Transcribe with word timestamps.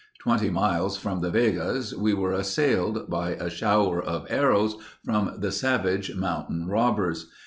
Twenty 0.19 0.49
miles 0.49 0.97
from 0.97 1.21
the 1.21 1.29
Vegas 1.29 1.93
we 1.93 2.15
were 2.15 2.31
assailed... 2.31 3.07
by 3.07 3.33
a 3.35 3.51
shower 3.51 4.01
of 4.01 4.25
arrows 4.31 4.75
from 5.05 5.35
the 5.37 5.51
savage 5.51 6.15
mountain 6.15 6.67
robbers.... 6.67 7.29